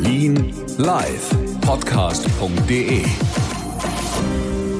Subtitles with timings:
[0.00, 1.28] Berlin live
[1.60, 3.02] Podcast.de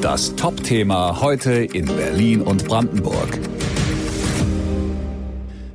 [0.01, 3.41] Das Top-Thema heute in Berlin und Brandenburg.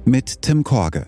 [0.06, 1.08] Mit Tim Korge.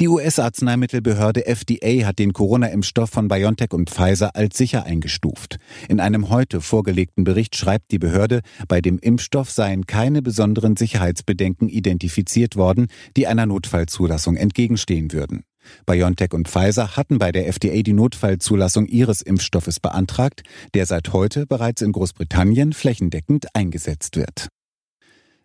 [0.00, 5.58] Die US-Arzneimittelbehörde FDA hat den Corona-Impfstoff von BioNTech und Pfizer als sicher eingestuft.
[5.90, 11.68] In einem heute vorgelegten Bericht schreibt die Behörde, bei dem Impfstoff seien keine besonderen Sicherheitsbedenken
[11.68, 12.86] identifiziert worden,
[13.18, 15.42] die einer Notfallzulassung entgegenstehen würden.
[15.86, 20.42] BioNTech und Pfizer hatten bei der FDA die Notfallzulassung ihres Impfstoffes beantragt,
[20.74, 24.48] der seit heute bereits in Großbritannien flächendeckend eingesetzt wird.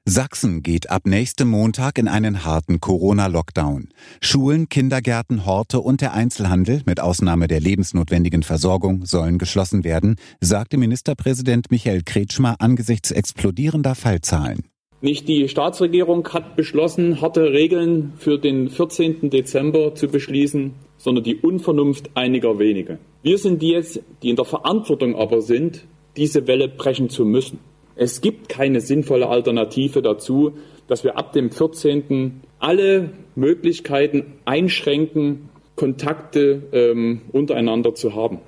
[0.05, 3.87] Sachsen geht ab nächstem Montag in einen harten Corona-Lockdown.
[4.19, 10.75] Schulen, Kindergärten, Horte und der Einzelhandel mit Ausnahme der lebensnotwendigen Versorgung sollen geschlossen werden, sagte
[10.75, 14.65] Ministerpräsident Michael Kretschmer angesichts explodierender Fallzahlen.
[15.03, 19.29] Nicht die Staatsregierung hat beschlossen, harte Regeln für den 14.
[19.29, 22.99] Dezember zu beschließen, sondern die Unvernunft einiger wenige.
[23.21, 25.83] Wir sind die jetzt, die in der Verantwortung aber sind,
[26.15, 27.59] diese Welle brechen zu müssen.
[27.97, 30.53] Es gibt keine sinnvolle Alternative dazu,
[30.87, 32.39] dass wir ab dem 14.
[32.59, 38.39] alle Möglichkeiten einschränken, Kontakte ähm, untereinander zu haben.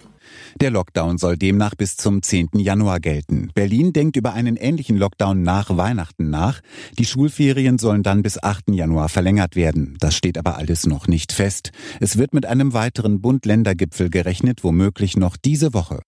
[0.60, 2.50] Der Lockdown soll demnach bis zum 10.
[2.54, 3.52] Januar gelten.
[3.54, 6.62] Berlin denkt über einen ähnlichen Lockdown nach Weihnachten nach.
[6.98, 8.70] Die Schulferien sollen dann bis 8.
[8.72, 9.98] Januar verlängert werden.
[10.00, 11.72] Das steht aber alles noch nicht fest.
[12.00, 16.00] Es wird mit einem weiteren Bund-Länder-Gipfel gerechnet, womöglich noch diese Woche.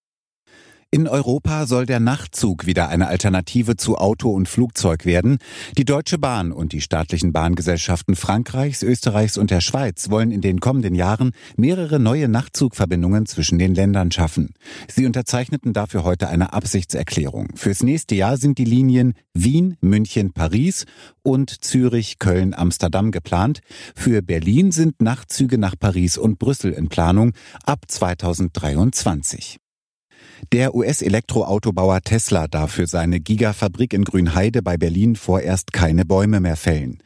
[0.89, 5.39] In Europa soll der Nachtzug wieder eine Alternative zu Auto und Flugzeug werden.
[5.77, 10.61] Die Deutsche Bahn und die staatlichen Bahngesellschaften Frankreichs, Österreichs und der Schweiz wollen in den
[10.61, 14.53] kommenden Jahren mehrere neue Nachtzugverbindungen zwischen den Ländern schaffen.
[14.87, 17.49] Sie unterzeichneten dafür heute eine Absichtserklärung.
[17.55, 20.85] Fürs nächste Jahr sind die Linien Wien, München, Paris
[21.21, 23.59] und Zürich, Köln, Amsterdam geplant.
[23.93, 27.33] Für Berlin sind Nachtzüge nach Paris und Brüssel in Planung
[27.65, 29.59] ab 2023.
[30.53, 36.55] Der US-Elektroautobauer Tesla darf für seine Gigafabrik in Grünheide bei Berlin vorerst keine Bäume mehr
[36.55, 36.99] fällen.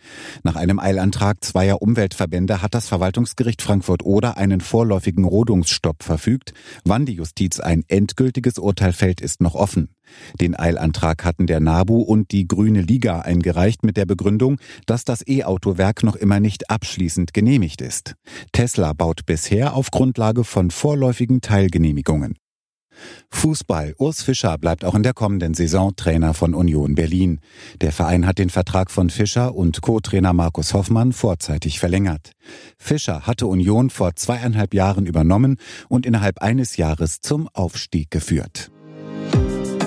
[0.43, 6.53] Nach einem Eilantrag zweier Umweltverbände hat das Verwaltungsgericht Frankfurt-Oder einen vorläufigen Rodungsstopp verfügt.
[6.83, 9.89] Wann die Justiz ein endgültiges Urteil fällt, ist noch offen.
[10.39, 15.25] Den Eilantrag hatten der NABU und die Grüne Liga eingereicht mit der Begründung, dass das
[15.25, 18.15] E-Autowerk noch immer nicht abschließend genehmigt ist.
[18.51, 22.35] Tesla baut bisher auf Grundlage von vorläufigen Teilgenehmigungen.
[23.29, 23.95] Fußball.
[23.97, 27.39] Urs Fischer bleibt auch in der kommenden Saison Trainer von Union Berlin.
[27.81, 32.31] Der Verein hat den Vertrag von Fischer und Co-Trainer Markus Hoffmann vorzeitig verlängert.
[32.77, 35.57] Fischer hatte Union vor zweieinhalb Jahren übernommen
[35.89, 38.71] und innerhalb eines Jahres zum Aufstieg geführt.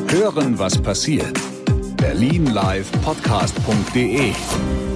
[0.09, 1.39] Hören, was passiert.
[1.97, 4.33] Berlin Live Podcast.de.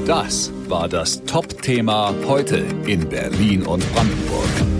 [0.06, 4.77] Das war das Top-Thema heute in Berlin und Brandenburg.